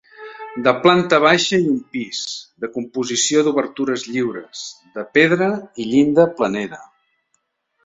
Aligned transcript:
De 0.67 0.71
planta 0.85 1.19
baixa 1.25 1.59
i 1.65 1.67
un 1.73 1.77
pis, 1.97 2.21
de 2.65 2.69
composició 2.79 3.45
d'obertures 3.49 4.07
lliures, 4.15 4.65
de 4.97 5.07
pedra 5.19 5.53
i 5.85 5.89
llinda 5.93 6.29
planera. 6.41 6.83